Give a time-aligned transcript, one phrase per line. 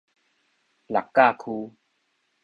[0.87, 1.75] 六甲區